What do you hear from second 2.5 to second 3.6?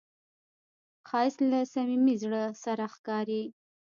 سره ښکاري